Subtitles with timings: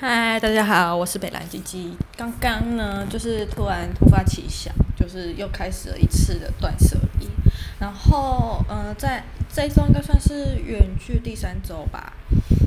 [0.00, 1.92] 嗨，大家好，我是北蓝鸡鸡。
[2.16, 7.28] 刚刚呢，就是突然突发奇想，就是又开始了一次的断舍离。
[7.80, 12.12] 然后，呃，在这一周应该算是远距第三周吧。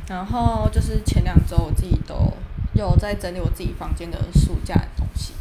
[0.09, 2.33] 然后就是前两周我自己都
[2.73, 5.31] 有在整理我自己房间的书架的东西。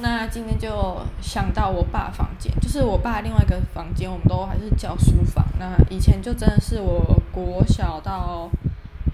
[0.00, 5.42] 那今天就想到我爸房间，就是我爸另外一个房间，我们都还是叫书房。
[5.58, 8.50] 那以前就真的是我国小到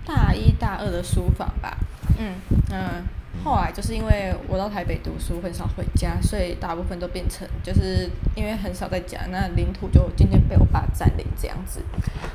[0.05, 1.79] 大一大二的书房吧。
[2.21, 2.35] 嗯
[2.71, 3.03] 嗯，
[3.43, 11.81] 后来就是因为我到台北读书，很少回家，所以大部分都变成就是因为很少在家，那领土就渐渐被我爸占领这样子。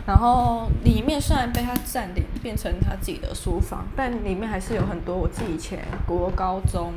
[0.08, 6.94] 然后里面虽然被他占领，变成他自己的书房，但里面还是有很多我自己以前国高中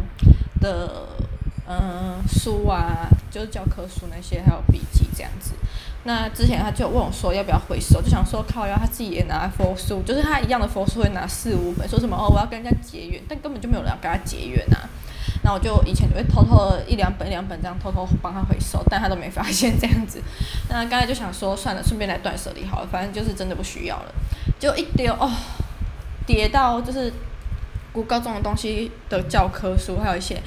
[0.61, 1.07] 的
[1.67, 5.53] 嗯书啊，就是教科书那些，还有笔记这样子。
[6.05, 14.89] 那之前他就问我说要不要回收，就想说靠，要他自己也拿来佛书，就是他一样的佛书会拿四五本，说什么哦我要跟人家结缘，但根本就没有人要跟他结缘啊。
[15.45, 20.23] 那我就以前就会偷偷的一两本一两本这样偷偷帮他回收，但他都没发现这样子。
[20.69, 24.15] 那刚才就想说算了，顺便来断舍离好了，反正就是真的不需要了，
[24.59, 25.31] 就一丢哦，
[26.27, 27.13] 叠到就是
[27.93, 30.41] 国高中的东西的教科书，还有一些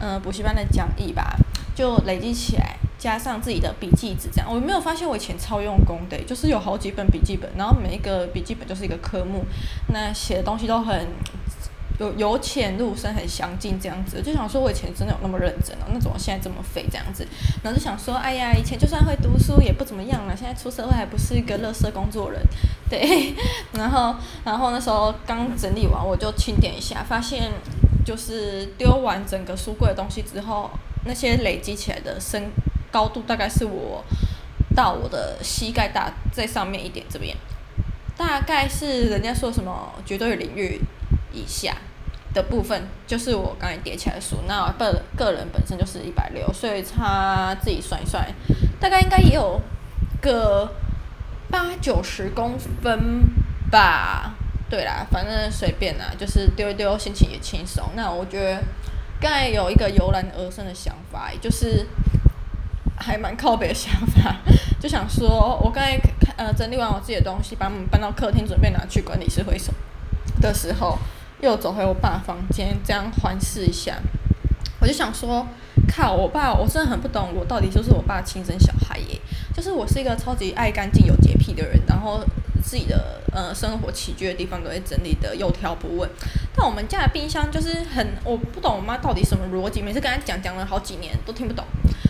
[0.00, 1.36] 嗯补习班的讲义吧，
[1.74, 2.76] 就累积起来。
[2.96, 9.44] 加上自己的笔记纸，这样我没有发现我以前超用功的，就是有好几本笔记本，然后每一个笔记本就是一个科目，
[9.92, 11.06] 那写的东西都很
[12.00, 14.22] 有由浅入深，很详尽这样子。
[14.22, 17.26] 就想说我以前真的有那么认真哦，那怎么现在这么废这样子？
[17.62, 22.40] 然后就想说，哎呀，以前就算会读书也不怎么样了，现在出社会还不是一个乐色工作人，
[22.88, 23.34] 对。
[23.76, 24.14] 然后，
[24.44, 27.52] 然后那时候刚整理完，我就清点一下，发现
[28.02, 30.70] 就是丢完整个书柜的东西之后，
[31.06, 32.50] 那些累积起来的身。
[32.94, 34.04] 高度大概是我
[34.72, 37.36] 到我的膝盖大，在上面一点这边，
[38.16, 40.80] 大概是人家说什么绝对领域
[41.32, 41.76] 以下
[42.32, 44.36] 的部分，就是我刚才叠起来的书。
[44.46, 48.24] 那个个人本身就是一百六，所以他自己算一算，
[48.78, 49.60] 大概应该也有
[50.20, 50.72] 个
[51.50, 53.24] 八九十公分
[53.72, 54.36] 吧。
[54.70, 57.84] 对啦，反正随便啦，就是丢一丢，心情也轻松。
[57.96, 58.62] 那我觉得
[59.24, 61.86] 刚才有一个油然而生的想法，就是。
[62.96, 64.36] 还蛮靠北的想法，
[64.80, 65.98] 就想说，我刚才
[66.36, 69.72] 呃整理完我自己的东西，把我们搬到客厅，准备拿去管理室回收
[70.40, 70.96] 的时候，
[71.40, 73.96] 又走回我爸房间，这样环视一下，
[74.80, 75.46] 我就想说，
[75.88, 79.20] 靠，我爸，我真的很不懂，我到底是不是我爸亲生小孩耶？
[79.52, 82.24] 就是我是一个超级爱干净、有洁癖的人，然后
[82.64, 86.08] 自己的呃生活起居的地方都会整理得有条不紊。
[86.56, 91.64] 但我们家的冰箱就是很，我不懂我妈到底什么逻辑，每次跟她讲讲了好几年都听不懂。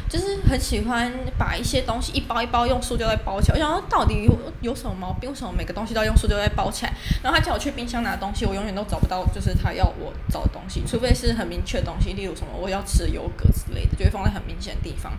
[0.09, 5.29] 就是很喜欢把一些东西一包一包用塑胶袋包起来，我想说到底有有什么毛病？
[5.29, 6.93] 为什么每个东西都要用塑胶袋包起来？
[7.21, 15.13] 然后她叫我去冰箱拿东西，我永远都找不到，就是她要我找的东西，除非是很明确的东西，例如什么我要吃的优格之类的，就会放在很明显的地方。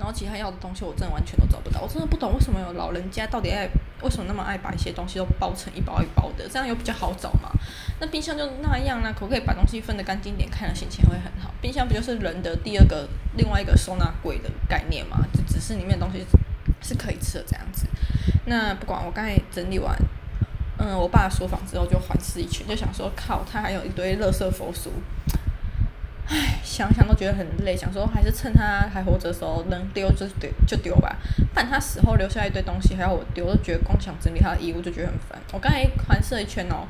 [0.00, 3.68] 然后其他要的东西我真的完全都找不到，我真的不懂为什么有老人家到底爱
[4.02, 7.50] 为什么那么爱把一些东西都包成一包一包的，这样又比较好找嘛？
[8.00, 9.12] 那冰箱就那样呢？
[9.12, 11.52] 可不可以把东西分得干净点，看了心情会很好？
[11.60, 13.06] 冰箱不就是人的第二个
[13.36, 15.18] 另外一个收纳柜的概念嘛？
[15.34, 16.24] 就只是里面的东西
[16.80, 17.86] 是可以吃的这样子。
[18.46, 19.94] 那不管我刚才整理完，
[20.78, 24.90] 嗯，我爸的书房之后就环视一圈，就想说靠，他还有一堆垃圾佛书。
[26.30, 31.16] 唉，想想都觉得很累，想说还是趁他还活着的时候能丢就丢就丢吧。
[31.52, 35.36] 不然他死后留下一堆东西还要我丢，就觉得光想整理他的衣物就觉得很烦。
[35.52, 36.86] 我刚才环视了一圈哦，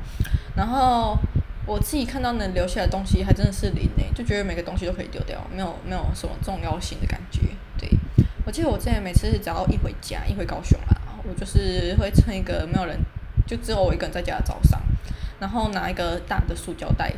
[0.55, 1.17] 然后
[1.65, 7.41] 我自己看到能留下的东西还真的是零诶，就觉得每个东西都可以丢掉，没有没有什么重要性的感觉。
[7.79, 7.89] 对，
[8.45, 12.95] 我记得我之前每次只要一回家一回高雄啊，我就是会趁一个没有人，
[13.47, 14.79] 就只有我一个人在家的早上，
[15.39, 17.11] 然后拿一个大的塑胶袋。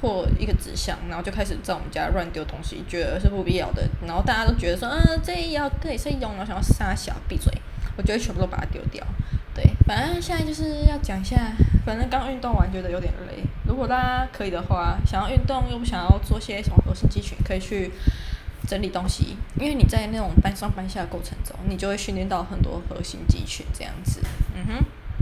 [0.00, 3.86] 或一个纸箱，然后就开始在我们家乱丢东西，觉得是不必要的。
[4.06, 7.52] 然后大家都觉得说，嗯，这要可以是用，然后想要杀小闭嘴，
[7.96, 9.04] 我觉得全部都把它丢掉。
[9.54, 11.52] 对，反正现在就是要讲一下，
[11.84, 13.42] 反正刚运动完觉得有点累。
[13.66, 17.90] 如果大家可以的话，想要运动又不想要做些什么核心肌群，可以去
[18.66, 24.20] 整理东西，因为你在那种搬上搬下的过程中，你就会训练到很多核心肌群这样子。
[24.54, 24.84] 嗯哼。